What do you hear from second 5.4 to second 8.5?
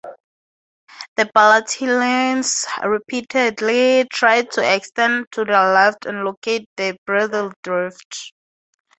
the left and locate the Bridle Drift.